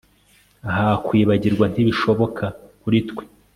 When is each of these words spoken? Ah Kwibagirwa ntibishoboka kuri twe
Ah 0.71 0.93
Kwibagirwa 1.05 1.65
ntibishoboka 1.69 2.45
kuri 2.81 2.99
twe 3.09 3.23